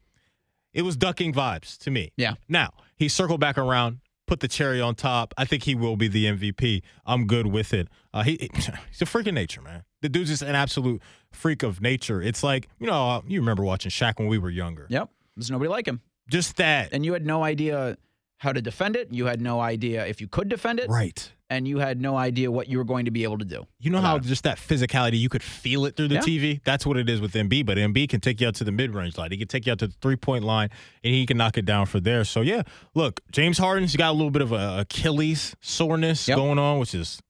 [0.73, 2.13] it was ducking vibes to me.
[2.17, 2.35] Yeah.
[2.49, 5.35] Now he circled back around, put the cherry on top.
[5.37, 6.83] I think he will be the MVP.
[7.05, 7.89] I'm good with it.
[8.15, 9.83] Uh, he he's a freak of nature, man.
[10.03, 12.23] The dude's just an absolute freak of nature.
[12.23, 14.87] It's like you know uh, you remember watching Shaq when we were younger.
[14.89, 15.11] Yep.
[15.37, 16.01] There's nobody like him.
[16.29, 16.91] Just that.
[16.93, 17.99] And you had no idea
[18.39, 19.09] how to defend it.
[19.11, 20.89] You had no idea if you could defend it.
[20.89, 21.33] right.
[21.51, 23.67] And you had no idea what you were going to be able to do.
[23.81, 26.21] You know how just that physicality, you could feel it through the Yeah.
[26.21, 26.61] TV?
[26.65, 27.67] That's what it is with Embiid.
[27.67, 29.33] But Embiid can take you out to the mid range line.
[29.33, 30.69] He can take you out to the three point line
[31.03, 32.23] and he can knock it down for there.
[32.25, 32.63] So, yeah,
[32.95, 36.37] look, James Harden's got a little bit of a Achilles soreness Yep.
[36.37, 37.21] going on, which is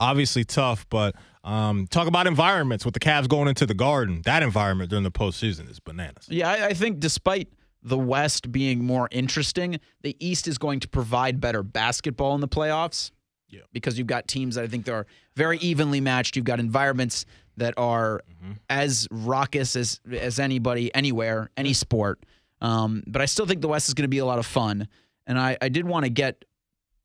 [0.00, 0.84] obviously tough.
[0.90, 4.22] But um, talk about environments with the Cavs going into the garden.
[4.24, 6.26] That environment during the postseason is bananas.
[6.28, 7.48] Yeah, I, I think despite
[7.82, 12.48] the West being more interesting, the East is going to provide better basketball in the
[12.48, 13.10] playoffs.
[13.50, 13.60] Yeah.
[13.72, 16.36] Because you've got teams that I think are very evenly matched.
[16.36, 18.22] You've got environments that are
[18.68, 22.24] as raucous as as anybody anywhere, any sport.
[22.60, 24.88] Um, but I still think the West is going to be a lot of fun.
[25.26, 26.44] And I, I did want to get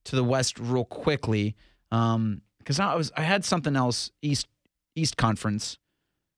[0.06, 1.56] to the West real quickly
[1.90, 4.48] because I was I had something else East
[4.96, 5.78] East Conference,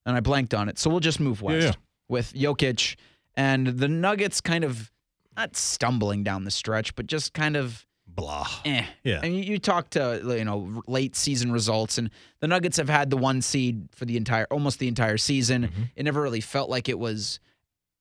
[0.06, 0.80] and I blanked on it.
[0.80, 1.74] So we'll just move west yeah.
[2.08, 2.96] with Jokic
[3.36, 4.92] and the Nuggets kind of
[5.36, 7.86] not stumbling down the stretch, but just kind of
[8.18, 8.48] Blah.
[8.66, 8.84] eh.
[9.04, 9.22] Yeah.
[9.24, 12.10] And you, you talk to you know late season results, and
[12.42, 15.64] the Nuggets have had the one seed for the entire almost the entire season.
[15.68, 15.84] Mm-hmm.
[15.96, 17.40] It never really felt like it was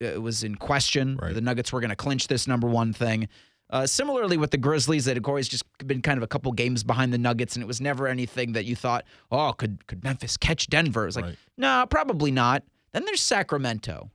[0.01, 1.17] it was in question.
[1.21, 1.35] Right.
[1.35, 3.29] The Nuggets were going to clinch this number one thing.
[3.69, 6.85] Uh, similarly with the Grizzlies, that had always just been kind of a couple games
[6.85, 10.37] behind the Nuggets, and it was never anything that you thought, oh, could could Memphis
[10.37, 11.03] catch Denver?
[11.03, 11.37] It was like, Right.
[11.59, 12.63] no, probably not.
[12.93, 14.11] Then there's Sacramento.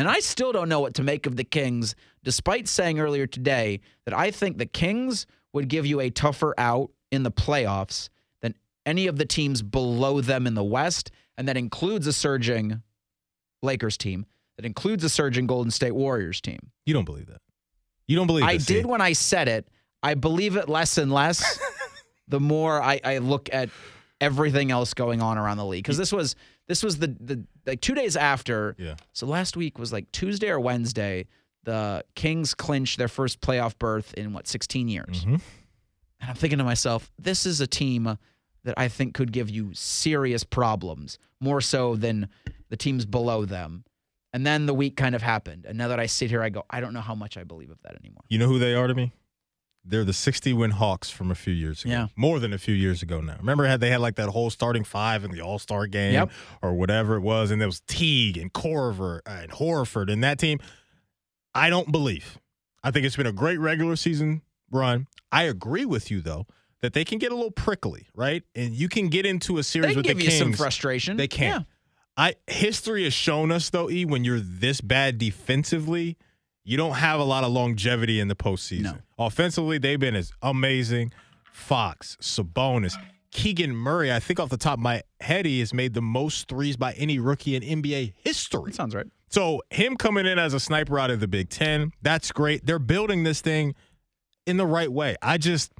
[0.00, 3.80] And I still don't know what to make of the Kings, despite saying earlier today
[4.06, 8.08] that I think the Kings would give you a tougher out in the playoffs
[8.40, 8.54] than
[8.86, 11.10] any of the teams below them in the West.
[11.36, 12.80] And that includes a surging
[13.62, 14.24] Lakers team,
[14.56, 16.70] that includes a surging Golden State Warriors team.
[16.86, 17.42] You don't believe that.
[18.06, 19.68] You don't believe that I this, did when I said it.
[20.02, 21.58] I believe it less and less
[22.28, 23.68] the more I, I look at
[24.18, 25.84] everything else going on around the league.
[25.84, 26.36] Because this was
[26.70, 28.76] this was the the like two days after.
[28.78, 28.94] Yeah.
[29.12, 31.26] So last week was like Tuesday or Wednesday.
[31.64, 35.24] The Kings clinched their first playoff berth in what 16 years.
[35.24, 35.40] Mhm.
[36.20, 38.16] And I'm thinking to myself, this is a team
[38.62, 42.28] that I think could give you serious problems, more so than
[42.68, 43.84] the teams below them.
[44.32, 45.66] And then the week kind of happened.
[45.66, 47.70] And now that I sit here, I go, I don't know how much I believe
[47.70, 48.22] of that anymore.
[48.28, 49.12] You know who they are to me?
[49.84, 51.90] They're the 60 win Hawks from a few years ago.
[51.92, 52.06] Yeah.
[52.14, 53.36] More than a few years ago now.
[53.38, 56.30] Remember how they had like that whole starting five in the All Star game Yep.
[56.62, 60.58] or whatever it was, and there was Teague and Korver and Horford and that team.
[61.54, 62.38] I don't believe.
[62.84, 65.06] I think it's been a great regular season run.
[65.32, 66.46] I agree with you though
[66.82, 68.42] that they can get a little prickly, right?
[68.54, 70.38] And you can get into a series They can with give the you Kings.
[70.40, 71.16] some frustration.
[71.16, 71.60] They can.
[71.60, 71.64] Yeah.
[72.16, 76.16] I history has shown us though, E, when you're this bad defensively,
[76.70, 78.82] you don't have a lot of longevity in the postseason.
[78.82, 78.94] No.
[79.18, 81.12] Offensively, they've been as amazing.
[81.52, 82.94] Fox, Sabonis,
[83.32, 84.12] Keegan Murray.
[84.12, 86.92] I think off the top of my head, he has made the most threes by
[86.92, 88.70] any rookie in NBA history.
[88.70, 89.06] That sounds right.
[89.30, 92.64] So him coming in as a sniper out of the Big Ten, that's great.
[92.64, 93.74] They're building this thing
[94.46, 95.16] in the right way.
[95.20, 95.72] I just,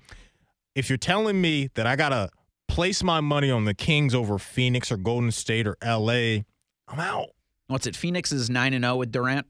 [0.75, 2.31] if you're telling me that I gotta
[2.67, 6.43] place my money on the Kings over Phoenix or Golden State or LA,
[6.89, 7.29] I'm out.
[7.69, 7.95] What's it?
[7.95, 9.47] Phoenix is 9 and 0 with Durant.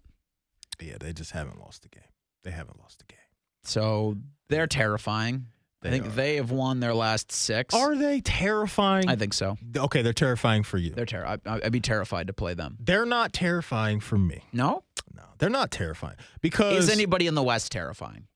[0.80, 2.02] Yeah, they just haven't lost the game.
[2.42, 3.18] They haven't lost the game.
[3.62, 4.16] So
[4.48, 5.46] they're terrifying.
[5.82, 7.74] I think they have won their last six.
[7.74, 9.08] Are they terrifying?
[9.08, 9.56] I think so.
[9.74, 10.90] Okay, they're terrifying for you.
[10.90, 12.76] They're ter- I, I'd be terrified to play them.
[12.80, 14.42] They're not terrifying for me.
[14.52, 14.82] No?
[15.14, 18.26] No, they're not terrifying because Is anybody in the West terrifying?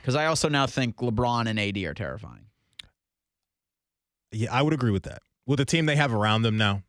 [0.00, 2.46] Because I also now think LeBron and AD are terrifying.
[4.32, 5.20] yeah, I would agree with that.
[5.46, 6.82] With the team they have around them now,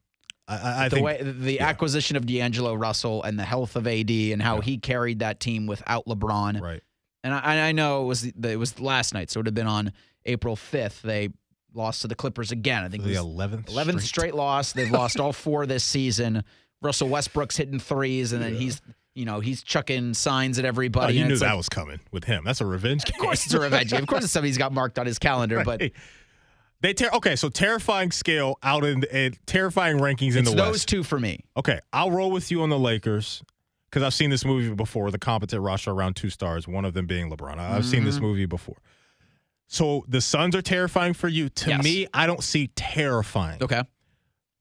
[0.47, 4.11] I, I, the think way the acquisition of D'Angelo Russell and the health of AD
[4.11, 4.61] and how Yeah.
[4.61, 6.61] he carried that team without LeBron.
[6.61, 6.81] right.
[7.23, 9.55] And I, I know it was the, it was last night, so it would have
[9.55, 9.91] been on
[10.25, 11.01] April fifth.
[11.01, 11.29] They
[11.73, 12.83] lost to the Clippers again.
[12.83, 14.73] I think The eleventh, eleventh straight loss.
[14.73, 16.43] They've lost all four this season.
[16.83, 18.79] Russell Westbrook's hitting threes, and then he's
[19.15, 21.15] you know he's chucking signs at Oh, everybody.
[21.15, 22.43] you knew that like, was coming with him.
[22.45, 23.15] That's a revenge game.
[23.19, 24.01] Of course, it's a revenge game.
[24.01, 25.63] Of course, it's something he's got marked on his calendar.
[25.65, 25.93] But Right.
[26.85, 27.35] They ter- okay.
[27.35, 30.87] So terrifying scale out in, in terrifying rankings in it's the those West.
[30.89, 31.43] two for me.
[31.57, 33.41] Okay, I'll roll with you on the Lakers
[33.89, 35.09] because I've seen this movie before.
[35.11, 37.57] The competent roster around two stars, one of them being LeBron.
[37.57, 38.23] I've seen this Mm-hmm.
[38.25, 38.77] movie before.
[39.67, 41.49] So the Suns are terrifying for you.
[41.49, 41.83] To Yes.
[41.83, 43.63] me, I don't see terrifying.
[43.63, 43.81] Okay.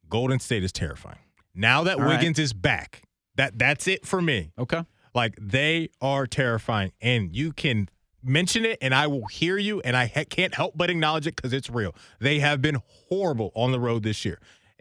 [0.08, 1.18] Golden State is terrifying.
[1.54, 2.16] Now that All right.
[2.18, 3.02] Wiggins is back,
[3.37, 4.52] that that's it for me.
[4.58, 4.82] Okay.
[5.14, 7.88] Like they are terrifying, and you can
[8.24, 11.37] mention it, and I will hear you, and I ha- can't help but acknowledge it
[11.37, 11.94] because it's real.
[12.20, 14.40] They have been horrible on the road this year,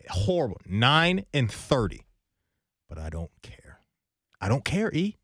[0.10, 2.01] horrible, nine and thirty.
[2.89, 3.79] But I don't care.
[4.39, 5.17] I don't care, E.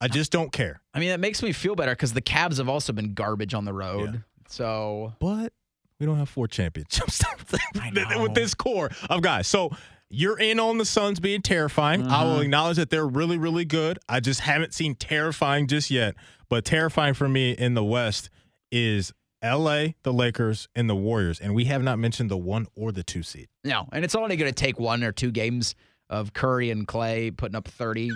[0.00, 0.80] I just don't care.
[0.94, 3.64] I mean, that makes me feel better because the Cavs have also been garbage on
[3.64, 4.14] the road.
[4.14, 4.20] Yeah.
[4.48, 5.52] So But
[6.00, 7.22] we don't have four championships
[8.18, 9.46] with this core of guys.
[9.46, 9.70] So
[10.10, 12.06] you're in on the Suns being terrifying.
[12.08, 12.42] I will Mhm.
[12.44, 13.98] acknowledge that they're really, really good.
[14.08, 16.14] I just haven't seen terrifying just yet.
[16.52, 18.28] But terrifying for me in the West
[18.70, 19.10] is
[19.42, 21.40] LA, the Lakers, and the Warriors.
[21.40, 23.48] And we have not mentioned the one or the two seed.
[23.64, 25.74] no, and it's only going to take one or two games
[26.10, 28.10] of Curry and Clay putting up thirty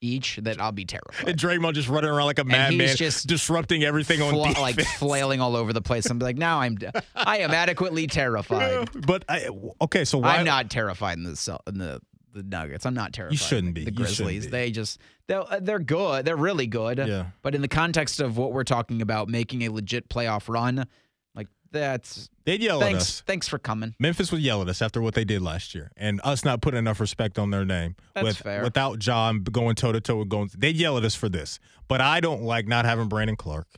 [0.00, 1.30] each that I'll be terrified.
[1.30, 4.58] And Draymond just running around like a he's madman, just disrupting everything on defense.
[4.58, 6.08] like flailing all over the place.
[6.08, 6.78] I'm like, now I'm,
[7.16, 8.88] I am adequately terrified.
[9.04, 9.48] but I,
[9.82, 10.36] okay, so why?
[10.36, 12.00] I'm not terrified in the in the
[12.32, 12.86] the Nuggets.
[12.86, 13.32] I'm not terrified.
[13.32, 13.84] You shouldn't be.
[13.84, 14.46] The Grizzlies.
[14.46, 14.50] be.
[14.50, 16.24] They just they're they're good.
[16.24, 16.98] They're really good.
[16.98, 17.26] Yeah.
[17.42, 20.86] But in the context of what we're talking about, making a legit playoff run,
[21.34, 23.22] like that's They'd yell at thanks us.
[23.26, 23.94] thanks for coming.
[23.98, 26.78] Memphis would yell at us after what they did last year, and us not putting
[26.78, 27.96] enough respect on their name.
[28.14, 28.62] That's with, fair.
[28.62, 31.60] Without John going toe to toe with going, they'd yell at us for this.
[31.88, 33.68] But I don't like not having Brandon Clarke.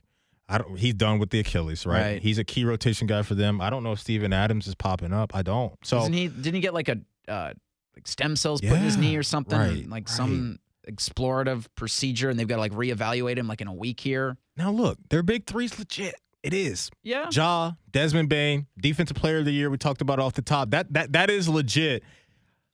[0.49, 0.79] I don't.
[0.79, 2.03] He's done with the Achilles, right?
[2.03, 2.23] Right.
[2.23, 3.61] He's a key rotation guy for them.
[3.61, 5.35] I don't know if Steven Adams is popping up.
[5.35, 5.73] I don't.
[5.83, 6.29] So Isn't he?
[6.29, 7.55] Didn't he get like a uh,
[7.97, 9.59] like stem cells put in his knee or something?
[9.59, 13.75] right, like some explorative procedure, and they've got to like reevaluate him like in a
[13.75, 14.37] week here.
[14.57, 16.15] now look, their big three's legit.
[16.43, 16.91] It is.
[17.05, 17.29] Yeah.
[17.31, 19.71] Ja, Desmond Bane, defensive player of the year.
[19.71, 20.71] We talked about off the top.
[20.71, 22.03] That that that is legit.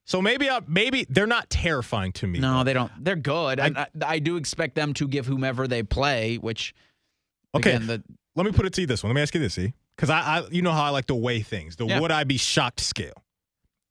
[0.07, 2.39] So maybe I, maybe they're not terrifying to me.
[2.39, 2.91] No, they don't.
[2.99, 3.61] They're good.
[3.61, 6.75] and I, I do expect them to give whomever they play, which
[7.55, 7.75] Okay.
[7.75, 8.03] again, the
[8.35, 9.11] Let me put it to you this one.
[9.11, 9.75] Let me ask you this, see?
[9.97, 11.77] Because I, I, you know how I like to weigh things.
[11.77, 12.01] The Yeah.
[12.01, 13.23] would I be shocked scale.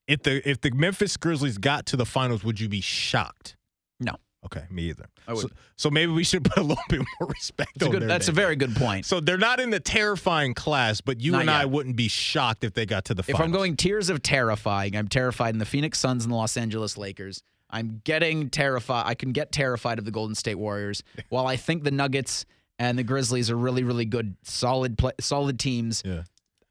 [0.08, 3.56] If the if the Memphis Grizzlies got to the finals, would you be shocked?
[4.00, 4.13] No.
[4.46, 5.08] Okay, me either.
[5.28, 5.52] I So, would.
[5.76, 8.02] so maybe we should put a little bit more respect That's a on good.
[8.04, 9.06] their That's a very good point.
[9.06, 12.63] So they're not in the terrifying class, but you Not and I wouldn't be shocked
[12.63, 13.39] if they got to the finals.
[13.41, 13.43] If.
[13.46, 16.98] I'm going tiers of terrifying, I'm terrified in the Phoenix Suns and the Los Angeles
[16.98, 17.41] Lakers.
[17.70, 19.04] I'm getting terrified.
[19.08, 21.04] I can get terrified of the Golden State Warriors.
[21.30, 22.46] While I think the Nuggets
[22.80, 26.02] and the Grizzlies are really, really good, solid, play, solid teams.
[26.06, 26.22] Yeah.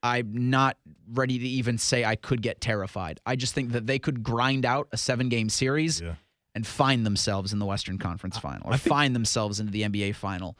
[0.06, 0.76] I'm not
[1.12, 3.20] ready to even say I could get terrified.
[3.26, 6.14] I just think that they could grind out a seven game series Yeah.
[6.54, 10.12] and find themselves in the Western Conference final or think- find themselves into the NBA
[10.14, 10.56] final.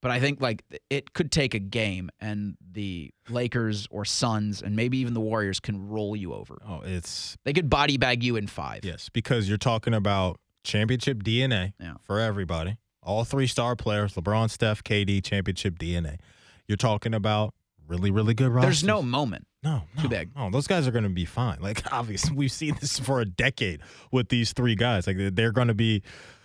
[0.00, 4.74] But I think like it could take a game and the Lakers or Suns and
[4.74, 6.60] maybe even the Warriors can roll you over.
[6.66, 8.84] Oh, it's They could body bag you in five.
[8.84, 11.94] yes, because you're talking about championship DNA Yeah.
[12.02, 12.78] for everybody.
[13.00, 16.18] All three star players: LeBron, Steph, KD, championship DNA.
[16.66, 17.54] You're talking about
[17.92, 18.80] really, really good rosters.
[18.80, 19.46] There's no moment.
[19.62, 20.34] No, no, Too big.
[20.34, 21.58] No, those guys are going to be fine.
[21.60, 25.06] Like obviously, we've seen this for a decade with these three guys.
[25.06, 26.02] Like they're- going to be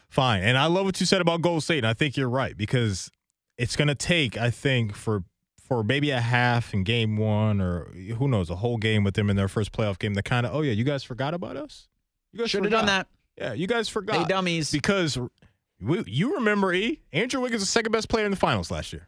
[0.09, 0.43] fine.
[0.43, 1.79] And I love what you said about Gold State.
[1.79, 3.09] And I think you're right because
[3.57, 5.23] it's going to take, I think, for
[5.57, 7.85] for maybe a half in game one or
[8.17, 10.53] who knows, a whole game with them in their first playoff game to kind of,
[10.55, 11.87] oh yeah, you guys forgot about us.
[12.31, 13.07] You guys Should have done that.
[13.37, 14.17] Yeah, you guys forgot.
[14.17, 14.71] They dummies.
[14.71, 15.17] because
[15.81, 19.07] we, you remember E Andrew Wiggins the second best player in the finals last year.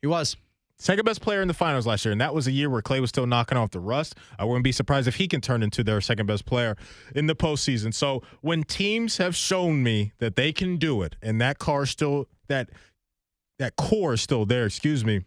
[0.00, 0.36] He was.
[0.82, 2.98] Second best player in the finals last year, and that was a year where Clay
[2.98, 4.16] was still knocking off the rust.
[4.36, 6.76] I wouldn't be surprised if he can turn into their second best player
[7.14, 7.94] in the postseason.
[7.94, 12.26] So when teams have shown me that they can do it, and that car still
[12.48, 12.70] that
[13.60, 15.20] that core is still there, excuse me,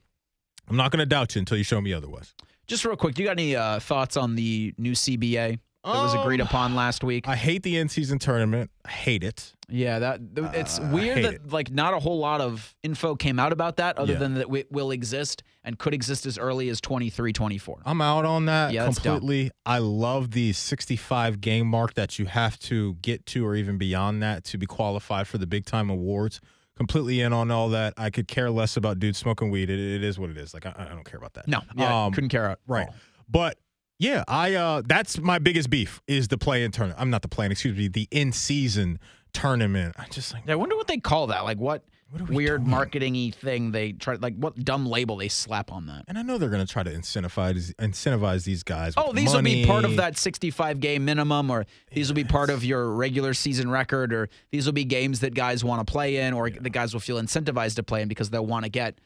[0.68, 2.36] I'm not going to doubt you until you show me otherwise.
[2.68, 5.60] Just real quick, you got any uh, thoughts on the new CBA?
[5.86, 7.28] That was agreed Um, upon last week.
[7.28, 8.72] I hate the in season tournament.
[8.86, 9.54] I hate it.
[9.70, 10.20] yeah, that
[10.54, 11.52] it's Uh, weird that it.
[11.52, 14.20] like not a whole lot of info came out about that other Yeah.
[14.20, 17.82] than that it will exist and could exist as early as 23, 24.
[17.86, 19.52] I'm out on that Yeah, completely.
[19.66, 24.22] I love the 65 game mark that you have to get to, or even beyond
[24.24, 26.42] that, to be qualified for the big time awards.
[26.78, 27.94] Completely in on all that.
[27.96, 29.70] I could care less about dudes smoking weed.
[29.70, 30.54] It, it is what it is.
[30.54, 31.48] Like I, I don't care about that.
[31.48, 32.60] No, yeah, Um, couldn't care out.
[32.68, 32.88] Right.
[32.88, 32.96] all.
[33.30, 33.58] But
[34.00, 37.00] yeah, I uh that's my biggest beef is the play in tournament.
[37.02, 39.00] I'm not the play in, excuse me, the in season
[39.34, 39.96] tournament.
[39.98, 41.44] I just like I wonder what they call that.
[41.44, 42.72] Like what, What we weird doing?
[42.72, 46.06] marketing-y thing they try like what dumb label they slap on that.
[46.08, 48.94] and I know they're gonna try to incentivize incentivize these guys.
[48.98, 52.50] Oh, these will be part of that 65 game minimum, or these will be part
[52.50, 56.18] of your regular season record, or these will be games that guys want to play
[56.18, 59.00] in, or the guys will feel incentivized to play in because they'll want to get,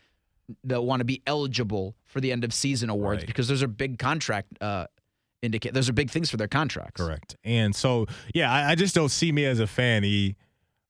[0.64, 3.28] they'll want to be eligible for the end of season awards Right.
[3.28, 4.88] because those are big contract uh,
[5.42, 5.74] indicate.
[5.74, 7.02] Those are big things for their contracts.
[7.02, 7.36] Correct.
[7.44, 10.36] And so, yeah, I, I just don't see me as a fan e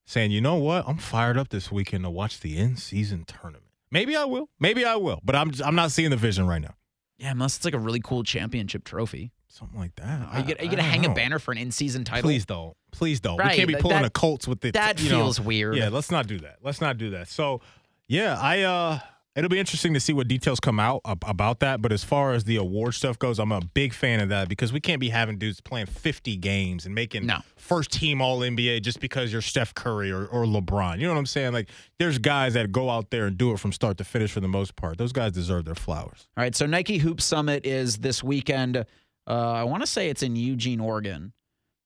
[0.05, 3.65] saying, you know what, I'm fired up this weekend to watch the end season tournament.
[3.91, 4.49] Maybe I will.
[4.59, 5.19] Maybe I will.
[5.23, 6.75] But I'm I'm not seeing the vision right now.
[7.17, 9.31] Yeah, unless it's like a really cool championship trophy.
[9.47, 10.27] Something like that.
[10.31, 12.21] Are you gonna, are you gonna hang don't a banner for an in-season title?
[12.27, 12.77] Please don't.
[12.91, 13.37] Please don't.
[13.37, 14.71] Right, We can't be pulling that- a Colts with the.
[14.71, 15.75] that you know- feels weird.
[15.75, 16.57] Yeah, let's not do that.
[16.63, 17.27] Let's not do that.
[17.27, 17.61] So,
[18.07, 18.99] yeah, I uh,
[19.39, 21.81] it'll be interesting to see what details come out about that.
[21.81, 24.71] But as far as the award stuff goes, I'm a big fan of that because
[24.71, 27.39] we can't be having dudes playing 50 games and making No.
[27.57, 30.97] first team All NBA just because you're Steph Curry or, or LeBron.
[30.99, 31.53] You know what I'm saying?
[31.53, 34.39] Like, there's guys that go out there and do it from start to finish for
[34.41, 34.97] the most part.
[34.97, 36.27] Those guys deserve their flowers.
[36.37, 38.77] All right, so Nike Hoop Summit is this weekend.
[38.77, 38.83] Uh,
[39.27, 41.33] I want to say it's in Eugene, Oregon.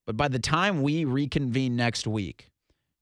[0.06, 2.50] But by the time we reconvene next week,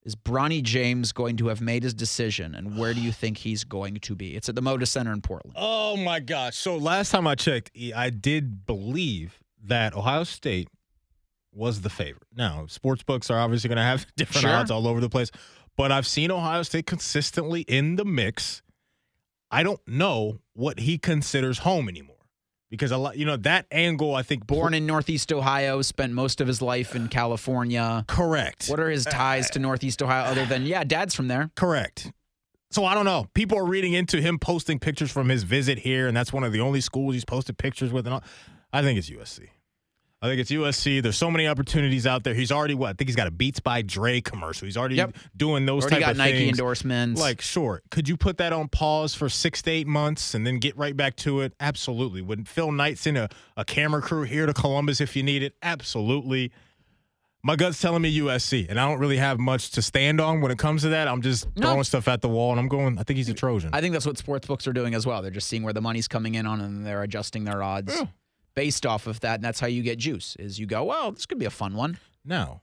[0.04, 2.56] is Bronny James going to have made his decision?
[2.56, 4.36] And where do you think he's going to be?
[4.36, 5.56] It's at the Moda Center in Portland.
[5.58, 6.56] Oh my gosh!
[6.58, 10.70] So last time I checked, I did believe that Ohio State
[11.54, 12.24] was the favorite.
[12.36, 14.52] Now, sports books are obviously going to have different Sure.
[14.56, 15.32] odds all over the place,
[15.78, 18.62] but I've seen Ohio State consistently in the mix.
[19.52, 22.11] I don't know what he considers home anymore
[22.72, 24.16] because a lot, you know, that angle.
[24.16, 28.04] I think Born in Northeast Ohio, spent most of his life in California.
[28.08, 28.68] correct.
[28.68, 31.52] What are his uh, ties to Northeast Ohio other than, yeah, dad's from there?
[31.56, 32.12] Correct.
[32.72, 33.28] So I don't know.
[33.34, 36.54] People are reading into him posting pictures from his visit here, and that's one of
[36.54, 38.08] the only schools he's posted pictures with.
[38.08, 38.24] And all.
[38.72, 39.50] I think it's USC.
[40.24, 41.02] I think it's USC.
[41.02, 42.36] There's so many opportunities out there.
[42.36, 42.90] He's already what?
[42.92, 44.66] I think he's got a Beats by Dre commercial.
[44.68, 45.16] He's already Yep.
[45.36, 46.50] doing those Already type got of Nike things.
[46.60, 47.20] endorsements.
[47.20, 47.82] Like, sure.
[47.90, 50.96] Could you put that on pause for six to eight months and then get right
[50.96, 51.54] back to it?
[51.60, 52.22] Absolutely.
[52.22, 55.56] Would Phil Knight send a, a camera crew here to Columbus if you need it?
[55.64, 56.52] Absolutely.
[57.44, 60.52] My gut's telling me USC, and I don't really have much to stand on when
[60.52, 61.08] it comes to that.
[61.08, 61.70] I'm just No.
[61.72, 63.00] throwing stuff at the wall, and I'm going.
[63.00, 63.72] I think he's a Trojan.
[63.74, 65.24] I think that's what sports books are doing as well.
[65.24, 68.06] They're just seeing where the money's coming in on and they're adjusting their odds Yeah.
[68.56, 69.36] Based off of that.
[69.36, 71.76] And that's how you get juice is you go, well, this could be a fun
[71.76, 71.98] one.
[72.26, 72.62] now,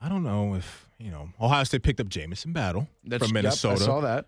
[0.00, 3.74] I don't know if you know Ohio State picked up Jamison Battle That's, from Minnesota.
[3.74, 4.26] Yep, I saw that.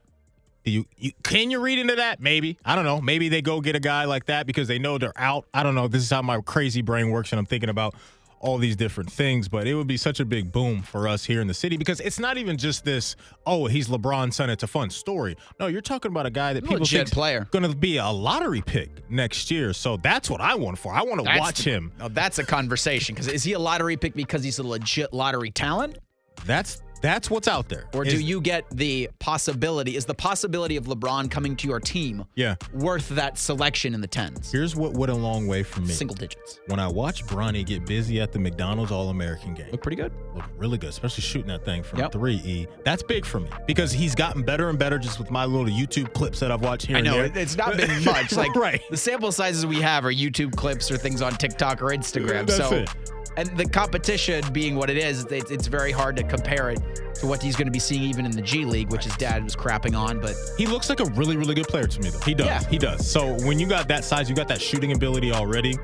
[0.64, 2.20] You, you can you read into that?
[2.20, 3.00] Maybe I don't know.
[3.00, 5.46] Maybe they go get a guy like that because they know they're out.
[5.52, 5.88] I don't know.
[5.88, 7.96] This is how my crazy brain works, and I'm thinking about
[8.44, 9.48] all these different things.
[9.48, 12.00] But it would be such a big boom for us here in the city because
[12.00, 13.16] it's not even just this.
[13.46, 14.50] Oh, he's LeBron's son.
[14.50, 15.36] It's a fun story.
[15.58, 17.48] No, you're talking about a guy that people think player.
[17.50, 19.72] going to be a lottery pick next year.
[19.72, 20.92] So that's what I want for.
[20.92, 21.92] I want to watch the- him.
[22.00, 25.50] Oh, that's a conversation because is he a lottery pick because he's a legit lottery
[25.50, 25.98] talent?
[26.44, 27.84] That's that's what's out there.
[27.94, 29.96] Or do Is- you get the possibility?
[29.96, 32.54] Is the possibility of LeBron coming to your team Yeah.
[32.72, 34.50] worth that selection in the tens?
[34.50, 35.92] Here's what went a long way for me.
[35.92, 36.60] Single digits.
[36.68, 39.68] When I watched Bronny get busy at the McDonald's All American game.
[39.70, 40.12] Look pretty good.
[40.34, 42.12] look really good, especially shooting that thing from Yep.
[42.12, 42.66] three E.
[42.84, 46.12] That's big for me because he's gotten better and better just with my little YouTube
[46.12, 46.96] clips that I've watched here.
[46.96, 48.32] I know it's not been much.
[48.32, 48.80] Like right.
[48.90, 52.46] the sample sizes we have are YouTube clips or things on TikTok or Instagram.
[52.46, 52.88] That's so, it.
[53.36, 56.80] And the competition being what it is, it's, it's very hard to compare it
[57.16, 59.42] to what he's going to be seeing even in the G League, which his dad
[59.42, 60.20] was crapping on.
[60.20, 62.18] But He looks like a really, really good player to me, though.
[62.20, 62.46] He does.
[62.46, 62.68] Yeah.
[62.68, 63.08] He does.
[63.08, 65.76] So when you got that size, you got that shooting ability already.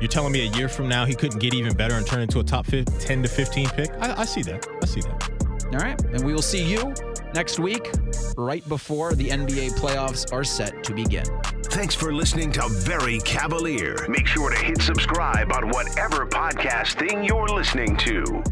[0.00, 2.38] You're telling me a year from now he couldn't get even better and turn into
[2.38, 3.90] a top 15, 10 to 15 pick?
[4.00, 4.66] I, I see that.
[4.82, 5.30] I see that.
[5.72, 6.94] all right, and we will see you
[7.34, 7.90] next week,
[8.36, 11.24] right before the NBA playoffs are set to begin.
[11.64, 14.06] Thanks for listening to Very Cavalier.
[14.08, 18.42] Make sure to hit subscribe on whatever podcast thing you're listening to.